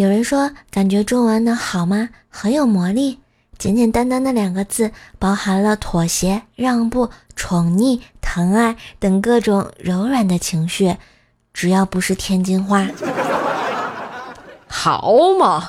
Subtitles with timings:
[0.00, 2.08] 有人说，感觉中文的好吗？
[2.30, 3.20] 很有魔力。
[3.58, 10.96] 简简单单的两个字，包含了妥协、让步、宠溺、疼爱等各种柔软的情绪。
[11.52, 12.88] 只要不是天津话，
[14.66, 15.68] 好嘛。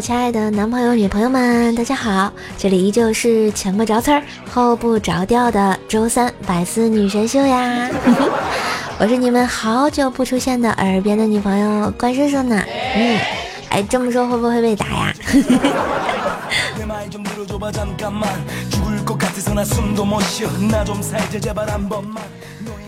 [0.00, 2.32] 亲爱的男朋友、女朋友们，大家好！
[2.56, 7.90] 这里依旧是前不着村儿后不着调的周三百思女神秀呀！
[8.98, 12.64] 我是你们好久不出现的耳边的女朋友关叔叔呢。
[12.94, 13.18] 嗯，
[13.68, 15.14] 哎，这么说会不会被打呀？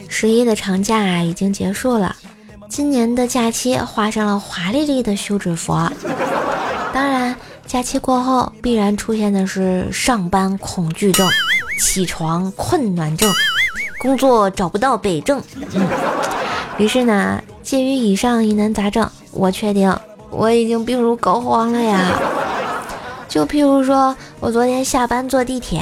[0.08, 2.16] 十一的长假已经结束了，
[2.70, 5.76] 今年的假期画上了华丽丽的休止符。
[7.72, 11.26] 假期过后必然出现的是上班恐惧症、
[11.78, 13.32] 起床困难症、
[13.98, 15.42] 工作找不到北症。
[15.72, 15.88] 嗯，
[16.76, 19.90] 于是呢，介于以上疑难杂症，我确定
[20.28, 22.10] 我已经病入膏肓了呀。
[23.26, 25.80] 就譬如说，我昨天下班坐地铁，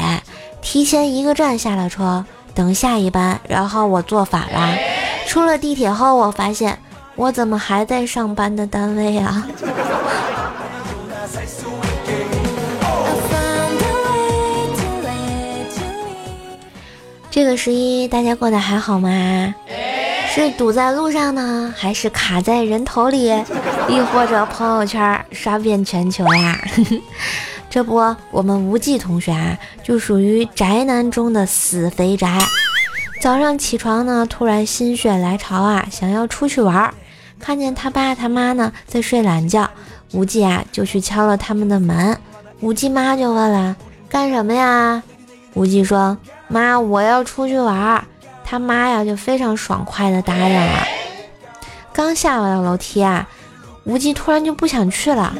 [0.62, 4.78] 提前一个站下了车，等下一班，然后我坐反了。
[5.26, 6.78] 出了地铁后，我发现
[7.16, 9.44] 我怎么还在上班的单位啊？
[17.30, 19.54] 这个十一大家过得还好吗？
[20.32, 23.26] 是堵在路上呢，还是卡在人头里，
[23.88, 26.60] 亦或者朋友圈刷遍全球呀？
[27.70, 27.96] 这不，
[28.30, 32.38] 我们无忌同学啊，就属于宅男中的死肥宅。
[33.20, 36.94] 早上起床呢，突然心血来潮啊，想要出去玩儿，
[37.38, 39.68] 看见他爸他妈呢在睡懒觉，
[40.12, 42.16] 无忌啊就去敲了他们的门。
[42.60, 43.76] 无忌妈就问了
[44.10, 45.02] ：“干什么呀？”
[45.54, 46.16] 无忌说。
[46.50, 48.04] 妈，我要出去玩儿。
[48.44, 50.82] 他妈呀，就非常爽快的答应了。
[51.92, 53.28] 刚下完楼梯啊，
[53.84, 55.32] 无忌突然就不想去了，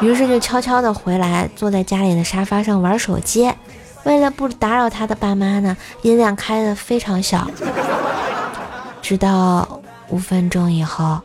[0.00, 3.52] 于是就悄悄的回来，坐在家里的沙发上玩手机。
[4.04, 7.46] 为了不打扰他的爸妈呢，音量开的非常小。
[9.02, 11.20] 直到五分钟以后，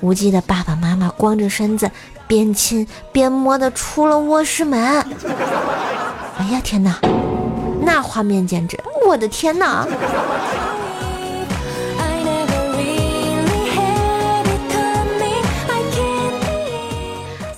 [0.00, 1.90] 无忌的爸爸妈妈光着身子，
[2.28, 5.04] 边亲边摸的出了卧室门。
[6.38, 6.96] 哎呀，天哪！
[7.82, 9.86] 那画面简直，我的天哪！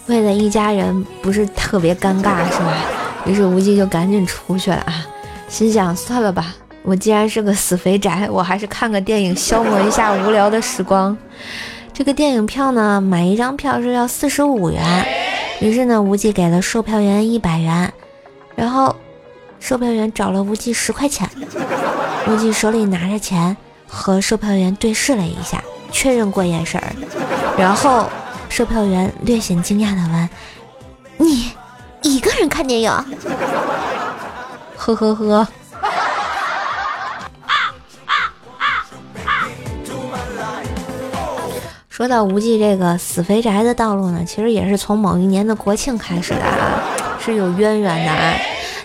[0.06, 2.76] 为了一家人不是特别尴尬是吧？
[3.24, 5.06] 于是无忌就赶紧出去了啊，
[5.48, 11.16] 心想算了吧，我既然是个死肥宅，我还是看个电影消磨一下无聊的时光。
[11.94, 15.06] 这个电影票呢，买一张票是要四十五元，
[15.60, 17.92] 于是呢，无忌给了售票员一百元，
[18.54, 18.94] 然后。
[19.62, 21.30] 售票员找了无忌十块钱，
[22.26, 23.56] 无忌手里拿着钱，
[23.86, 25.62] 和售票员对视了一下，
[25.92, 26.92] 确认过眼神儿，
[27.56, 28.10] 然后
[28.48, 30.28] 售票员略显惊讶的问
[31.16, 31.52] ：“你
[32.02, 32.90] 一个人看电影？”
[34.76, 35.46] 呵呵呵。
[41.88, 46.82] 说到无忌这个死肥宅的道路呢，其实也是从某一年的国庆开始的，啊，
[47.24, 48.34] 是有渊源的啊。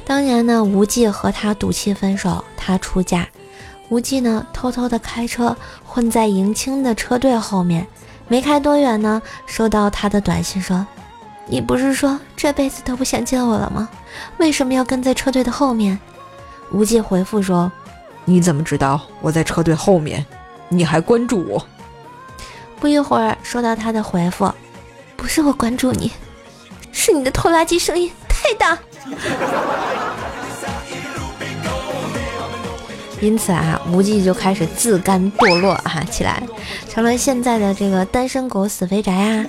[0.07, 3.28] 当年呢，无忌和他赌气分手，他出嫁。
[3.90, 5.53] 无忌呢，偷偷的开车
[5.84, 7.85] 混在迎亲的车队后面，
[8.29, 10.88] 没开多远呢，收到他的短信说
[11.45, 13.90] ：“你不是说这辈子都不想见我了吗？
[14.38, 16.00] 为什么要跟在车队的后面？”
[16.72, 17.69] 无忌回复说
[18.24, 20.25] ：“你怎么知道我在车队后面？
[20.69, 21.62] 你还关注我？”
[22.79, 24.50] 不一会儿，收到他的回复
[25.18, 26.13] ：“不是我关注你，
[26.94, 28.09] 是你的拖拉机声音
[28.42, 28.78] 太大。”
[33.20, 36.44] 因此啊，无忌就开始自甘堕落啊起来，
[36.88, 39.45] 成了现在的这个单身狗死肥宅啊。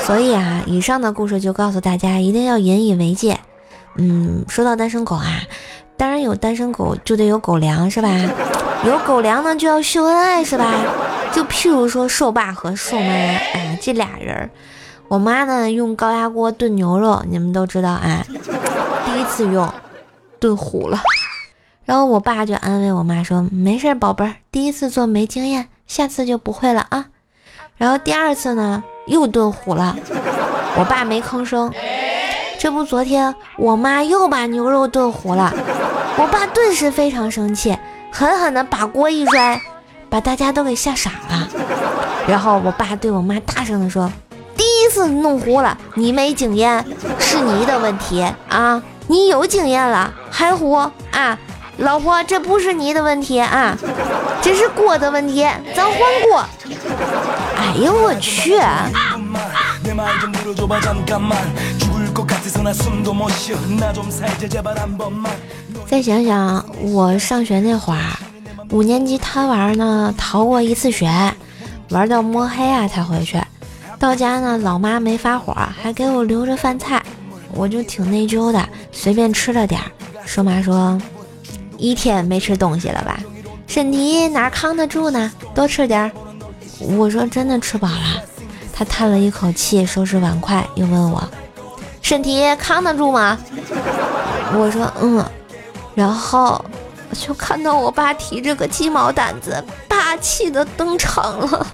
[0.00, 3.40] 所以啊，以上的故事就告诉大家，一定要引以为戒。
[3.96, 5.40] 嗯，说到单身狗啊，
[5.96, 8.08] 当然有单身狗就得有狗粮是吧？
[8.84, 10.72] 有狗粮呢就要秀恩爱是吧？
[11.32, 14.48] 就譬如说瘦爸和瘦妈，哎，这俩人，
[15.08, 18.24] 我妈呢用高压锅炖牛肉，你们都知道啊。
[19.04, 19.72] 第一次用，
[20.40, 20.98] 炖糊了，
[21.84, 27.06] 然后我爸就安慰我妈说：“没事，宝贝儿，第一次做没经验，下次就不会了啊。”
[27.76, 29.96] 然后第二次呢，又炖糊了，
[30.76, 31.72] 我爸没吭声。
[32.58, 35.52] 这不，昨天我妈又把牛肉炖糊了，
[36.16, 37.76] 我爸顿时非常生气，
[38.10, 39.60] 狠狠的把锅一摔，
[40.08, 41.48] 把大家都给吓傻了。
[42.26, 44.10] 然后我爸对我妈大声的说
[44.74, 46.84] ：“第一次弄糊了，你没经验，
[47.20, 48.82] 是你的问题啊！
[49.06, 50.72] 你有经验了还糊
[51.12, 51.38] 啊？
[51.76, 53.78] 老婆，这不是你的问题啊，
[54.42, 56.44] 这是锅的问题，咱换锅。”
[57.56, 58.58] 哎呦我去！
[65.86, 68.00] 再想想我上学那会儿，
[68.72, 71.08] 五年级贪玩呢，逃过一次学，
[71.90, 73.40] 玩到摸黑啊才回去。
[74.04, 77.02] 到家呢，老妈没发火，还给我留着饭菜，
[77.54, 79.86] 我就挺内疚的，随便吃了点儿。
[80.26, 81.00] 说妈说，
[81.78, 83.18] 一天没吃东西了吧？
[83.66, 85.32] 身体哪扛得住呢？
[85.54, 86.10] 多吃点儿。
[86.80, 88.22] 我说真的吃饱了。
[88.74, 91.26] 他叹了一口气，收拾碗筷，又问我。
[92.02, 93.38] 身体扛得住吗？
[94.52, 95.24] 我说嗯，
[95.94, 96.62] 然后
[97.14, 101.66] 就看到我爸提着个鸡毛掸子，霸气的登场了。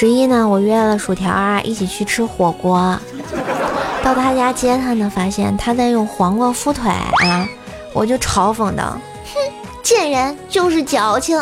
[0.00, 2.98] 十一呢，我约了薯条啊，一起去吃火锅。
[4.02, 7.46] 到他家接他呢，发现他在用黄瓜敷腿啊，
[7.92, 8.96] 我就嘲讽道
[9.28, 9.38] ：“哼，
[9.82, 11.38] 贱人就是矫情。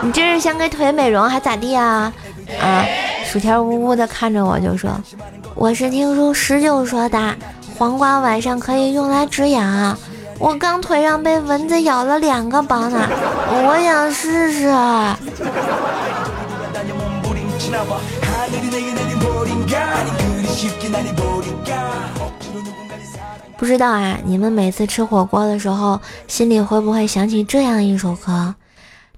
[0.00, 2.10] 你这是想给腿美容还咋地啊？”
[2.62, 2.82] 啊，
[3.26, 4.90] 薯条呜呜的看着我就说
[5.54, 7.34] ：“我是听说十九说的，
[7.76, 9.94] 黄瓜晚上可以用来止痒。
[10.38, 13.06] 我刚腿上被蚊子咬了两个包呢，
[13.50, 14.74] 我想试试。”
[23.56, 28.54] 不知道啊，你们每次吃火锅的时候，心里会不会想起这样一首歌？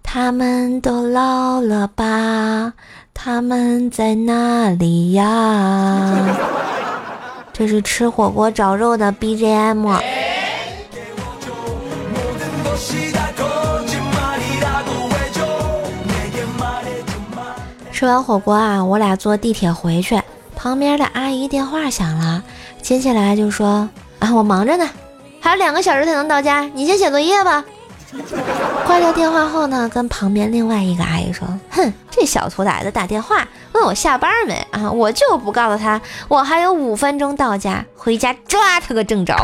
[0.03, 2.73] 他们都老了吧？
[3.13, 6.15] 他们在哪里呀？
[7.53, 10.16] 这是吃火锅找肉的 BGM。
[17.97, 20.21] 吃完火锅啊，我俩坐地铁回去，
[20.55, 22.45] 旁边的阿姨电话响了，
[22.83, 23.89] 接起来就说
[24.21, 24.87] ：“啊，我忙着呢，
[25.41, 27.65] 还有两个小时才能到家，你先写作业吧。”
[28.85, 34.93] 挂掉电话后呢，跟旁边另外一个阿姨说：“哼，这小兔崽子打电话问我下班没啊？
[34.93, 39.35] 我就不告诉他，我还有五分钟到家，回家抓他个正着。”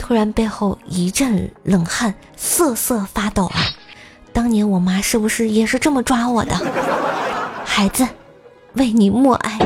[0.00, 3.60] 突然背后一阵冷汗，瑟瑟发抖啊！
[4.34, 6.56] 当年我妈是不是也是这么抓我的？
[7.74, 8.06] 孩子，
[8.74, 9.58] 为你默哀。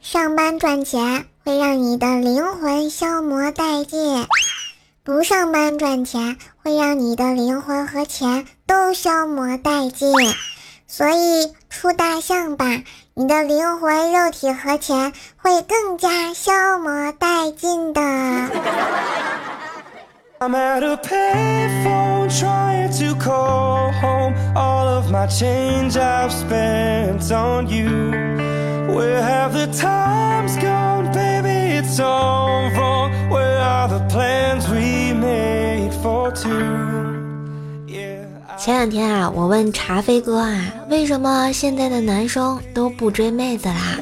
[0.00, 4.26] 上班赚钱会让你的灵魂消磨殆尽，
[5.04, 10.10] 不上班赚钱会让你的灵魂和钱都消磨殆尽。
[10.86, 12.82] 所以出大象吧，
[13.20, 16.90] 你的灵魂、肉体和钱会更加消磨
[17.20, 18.00] 殆尽的。
[38.70, 40.56] 前两天啊，我问茶飞哥啊，
[40.88, 43.98] 为什么现在的男生都不追妹子啦？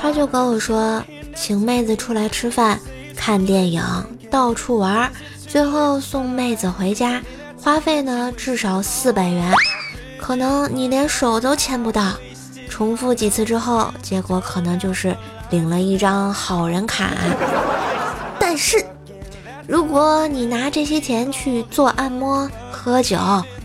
[0.00, 1.02] 他就跟我说，
[1.34, 2.78] 请妹子出来吃饭、
[3.16, 3.82] 看电影、
[4.30, 5.10] 到处玩，
[5.48, 7.20] 最后送妹子回家，
[7.60, 9.52] 花费呢至少四百元，
[10.16, 12.12] 可能你连手都牵不到。
[12.68, 15.16] 重复几次之后，结果可能就是
[15.50, 17.10] 领了一张好人卡。
[18.38, 18.86] 但是，
[19.66, 22.48] 如果你拿这些钱去做按摩，
[22.82, 23.18] 喝酒、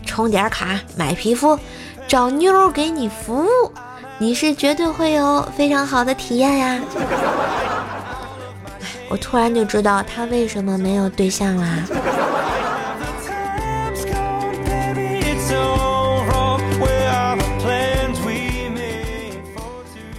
[0.04, 1.58] 充点卡、买皮肤、
[2.06, 3.72] 找妞给你服务，
[4.18, 6.78] 你是绝对会有非常好的体验呀！
[9.08, 11.78] 我突然就知道他为什么没有对象啦。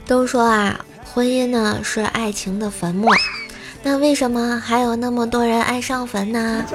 [0.07, 0.79] 都说啊，
[1.13, 3.09] 婚姻呢是爱情的坟墓，
[3.83, 6.65] 那为什么还有那么多人爱上坟呢？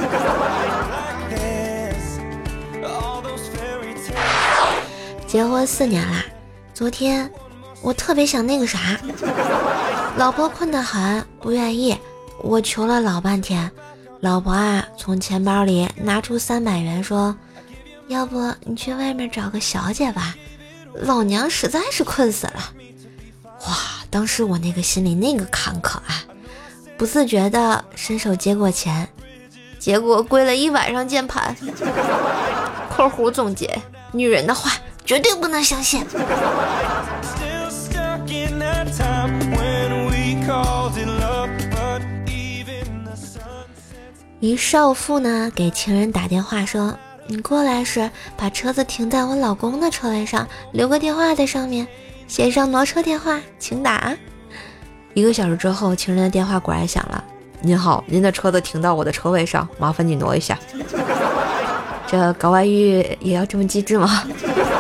[5.33, 6.23] 结婚四年啦，
[6.75, 7.33] 昨天
[7.81, 9.01] 我特别想那个啥，
[10.19, 11.97] 老婆困得很，不愿意，
[12.43, 13.71] 我求了老半天，
[14.21, 17.35] 老婆啊，从钱包里拿出三百元，说
[18.09, 20.37] ：“要不你去外面找个小姐吧，
[20.93, 22.71] 老娘实在是困死了。”
[23.67, 23.75] 哇，
[24.11, 26.23] 当时我那个心里那个坎坷啊，
[26.99, 29.09] 不自觉的伸手接过钱，
[29.79, 31.57] 结果跪了一晚上键盘。
[32.95, 33.81] （括弧总结：
[34.13, 34.71] 女人的话
[35.05, 36.05] 绝对不能相信。）
[44.41, 51.87] 一少妇呢给情人打电话说：“你过来时把车子停在我老公的车位上，留个电话在上面，
[52.27, 54.13] 写上挪车电话，请打。
[55.15, 57.23] ”一个小时之后，情人的电话果然响了
[57.63, 60.59] ：“您好，您的车子停到我的车位上，麻烦你挪一下。”
[62.09, 64.25] 这搞外遇也要这么机智吗？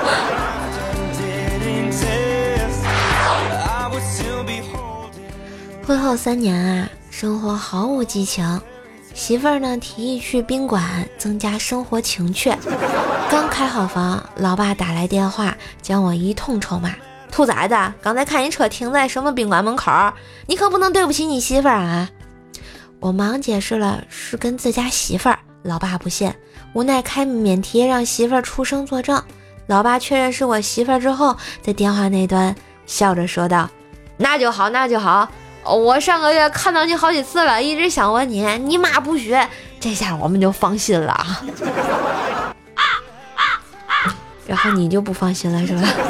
[5.86, 8.60] 婚后三年啊，生活毫无激情。
[9.14, 12.50] 媳妇儿呢提议去宾馆增加生活情趣，
[13.30, 16.94] 刚开好房，老爸打来电话将我一通臭骂
[17.30, 19.92] ：“兔崽子，刚才看你车停在什么宾馆门口，
[20.46, 22.08] 你可不能对不起你媳妇儿啊！”
[23.00, 26.32] 我忙解释了是跟自家媳妇儿，老爸不信，
[26.72, 29.22] 无奈开免提让媳妇儿出声作证。
[29.66, 32.54] 老爸确认是我媳妇儿之后，在电话那端
[32.86, 33.68] 笑着说道
[34.18, 35.28] ：“那就好，那就好。”
[35.64, 41.24] 我上个月看到你好几次了，一直想问你，你妈不学，这下我们就放心了。
[44.44, 45.82] 然后你就不放心了，是吧？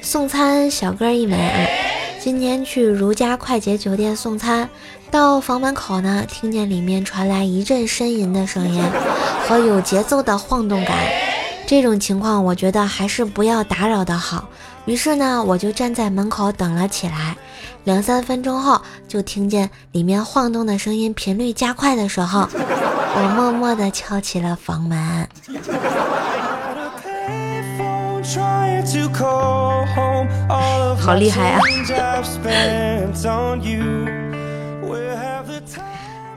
[0.00, 1.89] 送餐小哥一枚，
[2.22, 4.68] 今天去如家快捷酒店送餐，
[5.10, 8.84] 到房门口呢，听见里面传来一阵呻吟的声音
[9.48, 10.98] 和有节奏的晃动感。
[11.66, 14.46] 这种情况，我觉得还是不要打扰的好。
[14.84, 17.34] 于是呢，我就站在门口等了起来。
[17.84, 25.26] 两三分钟后，就听见里面晃动的声音频率加快的时候，我默默地敲起了房门。
[30.96, 31.60] 好厉害啊！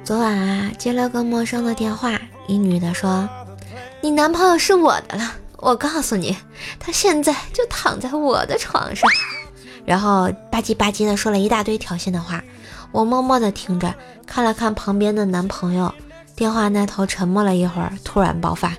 [0.03, 3.29] 昨晚啊，接了个陌生的电话，一女的说。
[4.01, 6.35] 你男朋友是我的了，我告诉你，
[6.79, 9.07] 他现在就躺在我的床上，
[9.85, 12.43] 然后吧唧吧唧的说了一大堆挑衅的话，
[12.91, 13.93] 我默默的听着，
[14.25, 15.93] 看了看旁边的男朋友，
[16.35, 18.73] 电话那头沉默了一会儿，突然爆发，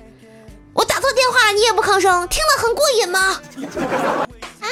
[1.25, 3.41] 电话你也不吭声，听得很过瘾吗？
[4.61, 4.69] 啊！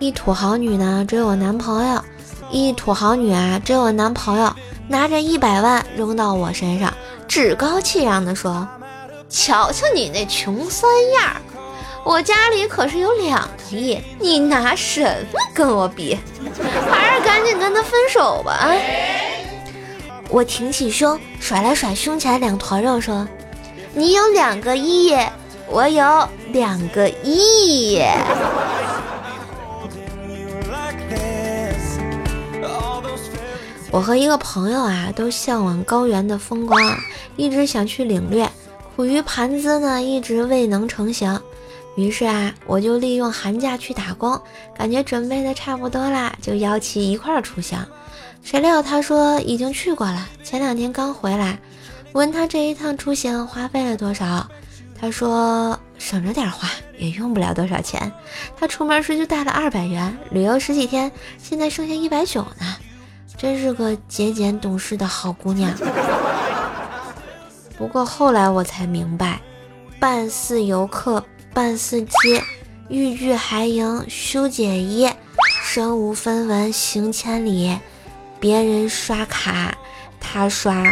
[0.00, 2.02] 一土豪女呢追我男朋友。
[2.50, 4.52] 一土豪女啊，追我男朋友，
[4.88, 6.92] 拿着一百万扔到我身上，
[7.28, 8.66] 趾高气扬地说
[9.30, 11.36] ：“瞧瞧你那穷酸样，
[12.04, 16.18] 我家里可是有两个亿，你拿什么跟我比？
[16.90, 18.72] 还是赶紧跟他分手吧！”
[20.28, 23.26] 我挺起胸，甩了甩胸前两坨肉，说
[23.94, 25.16] ：“你有两个亿，
[25.68, 28.02] 我有两个亿。”
[33.92, 36.78] 我和一个朋友啊，都向往高原的风光，
[37.36, 38.48] 一直想去领略。
[38.94, 41.40] 苦于盘子呢，一直未能成型。
[41.96, 44.38] 于是啊，我就利用寒假去打工，
[44.76, 47.78] 感觉准备的差不多啦，就邀其一块儿出行。
[48.46, 51.58] 谁料他说已经去过了，前两天刚回来。
[52.12, 54.48] 问他这一趟出行花费了多少，
[54.96, 58.12] 他说省着点花，也用不了多少钱。
[58.56, 61.10] 他出门时就带了二百元，旅游十几天，
[61.42, 62.76] 现在剩下一百九呢。
[63.36, 65.76] 真是个节俭懂事的好姑娘。
[67.76, 69.40] 不过后来我才明白，
[69.98, 71.22] 半似游客
[71.52, 72.40] 半似鸡，
[72.88, 75.10] 欲拒还迎羞解衣，
[75.64, 77.76] 身无分文行千里。
[78.46, 79.76] 别人刷卡，
[80.20, 80.84] 他刷。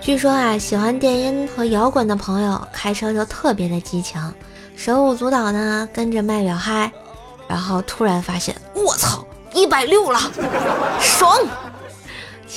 [0.00, 4.20] 据说啊，喜欢电音和摇滚的朋友开车就特别的激情，
[4.74, 6.90] 手舞足蹈呢，跟着麦表嗨，
[7.46, 9.24] 然后突然发现，我操，
[9.54, 10.18] 一百六了，
[11.00, 11.38] 爽！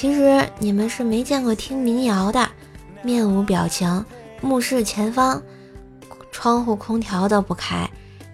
[0.01, 2.49] 其实你们是没见过听民谣的，
[3.03, 4.03] 面无表情，
[4.41, 5.39] 目视前方，
[6.31, 7.87] 窗户空调都不开，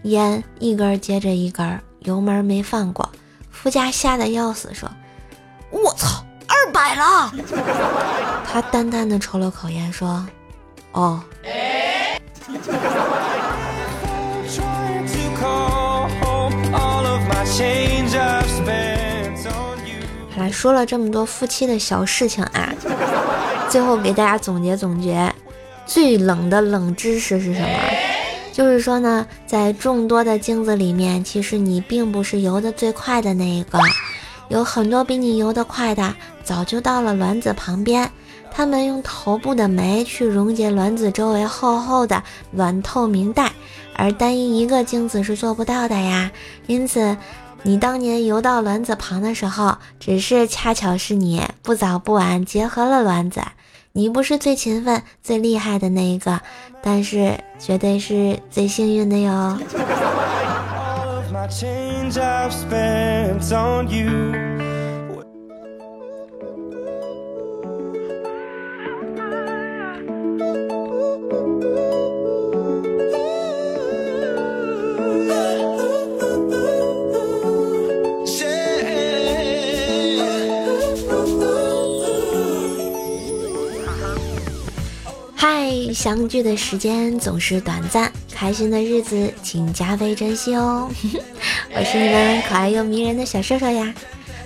[0.04, 3.12] 烟一根接着一根，油门没放过，
[3.52, 4.90] 副驾吓得要死，说，
[5.70, 6.24] 我操！
[6.48, 7.34] 二百了，
[8.46, 10.26] 他淡淡的抽了口烟，说
[10.94, 11.22] ：“哦。”
[20.38, 22.72] 好了，说了这么多夫妻的小事情啊，
[23.72, 25.34] 最后给大家总结总结，
[25.88, 27.68] 最冷的冷知识是什么？
[28.54, 33.80] 就是说呢，在众多的精子里面，其实你并不是游得最快的那一个，
[34.50, 36.14] 有很多比你游得快的，
[36.44, 38.08] 早就到了卵子旁边，
[38.52, 43.52] 他们用头部的酶去溶解卵子周围厚厚的卵透明带，
[43.96, 46.32] 而单一一个精子是做不到的呀。
[46.68, 47.18] 因此，
[47.68, 53.42] 你当年游到卵子旁的时候，只是恰巧是你不早不晚结合了卵子。
[53.92, 56.40] 你不是最勤奋、最厉害的那一个，
[56.82, 59.60] 但是绝对是最幸运的哟。
[86.08, 90.90] 相聚的时间总是短暂，开心的日子请加倍珍惜哦。
[91.76, 93.94] 我是你们可爱又迷人的小瘦瘦呀，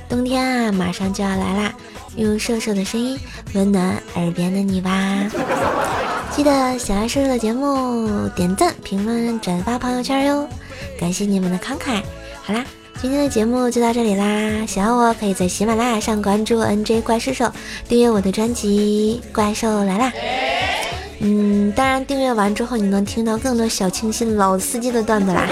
[0.10, 1.72] 冬天啊马上就要来啦，
[2.16, 3.16] 用瘦瘦的声音
[3.54, 5.30] 温暖耳边的你吧。
[6.36, 10.50] 记得喜欢瘦瘦的节目，点赞、评论、转发朋友圈哟，
[11.00, 12.02] 感谢你们的慷慨。
[12.42, 12.66] 好啦，
[13.00, 17.52] 今天的节目就到这里啦，喜欢我可以在喜马拉雅上关注 NJ 怪兽兽，
[17.88, 20.12] 订阅我的专辑《怪兽来啦》。
[21.24, 25.48] 嗯，当然订阅完之后，你能听到更多小清新、老司机的段子啦。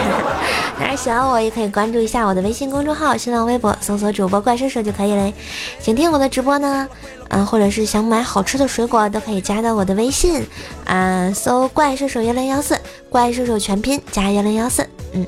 [0.80, 5.32] 当然喜欢我也可以关注一下我的微信公众号、新浪微博，搜索主播怪兽兽就可以嘞。
[5.80, 6.88] 想听我的直播呢，
[7.28, 10.44] 嗯，或者是想买好吃的水果，都可以加到我的微信，
[10.86, 12.76] 啊，搜怪兽兽幺零幺四，
[13.08, 14.88] 怪兽兽全拼加幺零幺四。
[15.14, 15.24] 嗯，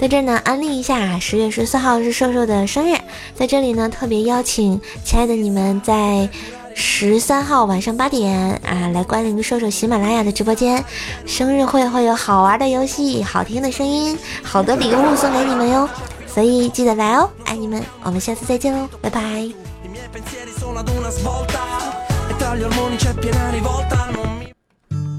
[0.00, 2.96] 在这呢安利一下，十月十四号是瘦瘦的生日，
[3.34, 6.26] 在这里呢特别邀请亲爱的你们在。
[6.74, 10.84] 十三号晚上八点啊，来关临瘦瘦喜马拉雅的直播间，
[11.24, 15.88] 生日会会有好玩的游戏、好听的声音、好的礼物送给你们哟，
[16.26, 19.20] 所以记得来哦，爱你们，我们下次再见喽，拜拜。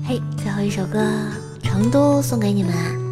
[0.08, 1.00] 嘿，最后一首歌
[1.68, 3.05] 《成都》送给你们。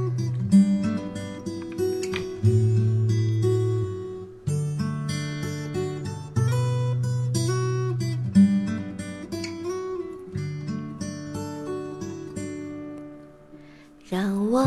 [14.10, 14.62] 让我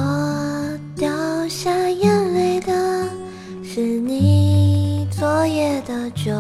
[0.97, 1.11] 掉
[1.47, 2.73] 下眼泪的
[3.63, 6.33] 是你昨夜的酒，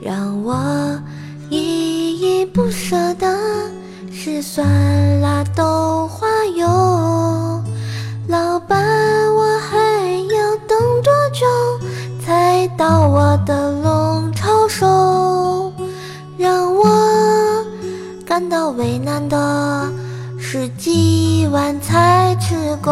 [0.00, 1.00] 让我
[1.50, 3.38] 依依不舍的
[4.10, 6.66] 是酸辣豆花油。
[8.26, 8.84] 老板，
[9.32, 9.78] 我还
[10.34, 11.46] 要等多久
[12.26, 15.72] 才到我的龙抄手？
[16.36, 17.64] 让我
[18.26, 19.92] 感到为难的。
[20.82, 22.90] 几碗才吃够，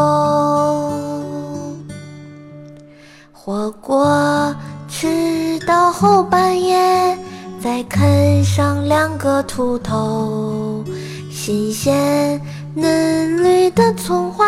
[3.33, 4.55] 火锅
[4.89, 7.19] 吃到后半夜，
[7.61, 10.85] 再啃上两个兔头，
[11.33, 12.41] 新鲜
[12.75, 14.47] 嫩绿的葱花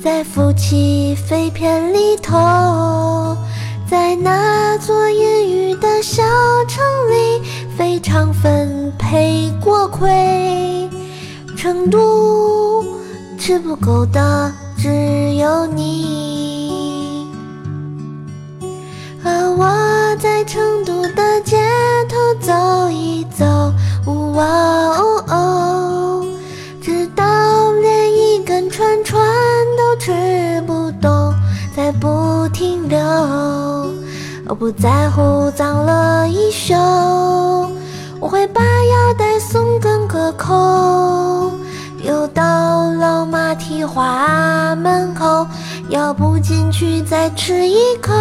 [0.00, 3.36] 在夫妻肺片里头，
[3.90, 6.22] 在那座阴雨的小
[6.68, 7.42] 城里，
[7.76, 10.83] 非常分配锅盔。
[11.64, 12.84] 成都
[13.38, 17.26] 吃不够的只有你，
[19.24, 21.56] 而我在成都的街
[22.06, 23.46] 头走一走，
[24.34, 26.26] 哇哦哦，
[26.82, 29.18] 直到连一根串串
[29.78, 31.32] 都吃不动，
[31.74, 32.98] 再不停留。
[34.46, 36.74] 我不在乎脏了一宿，
[38.20, 41.50] 我会把腰带松更个口。
[42.04, 45.44] 又到了马蹄花门口，
[45.88, 48.12] 要不进去再吃一口。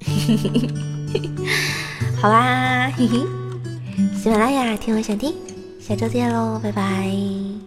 [2.22, 3.18] 好啦，嘿嘿，
[4.16, 5.34] 喜马拉雅听我想听，
[5.78, 7.61] 下周见喽，拜拜。